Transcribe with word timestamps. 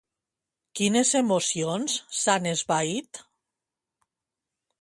Quines 0.79 1.11
emocions 1.19 1.99
s'han 2.21 2.49
esvaït? 2.55 3.23